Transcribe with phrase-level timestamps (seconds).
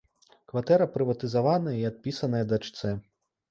[0.51, 2.97] Кватэра прыватызаваная і адпісаная дачцэ.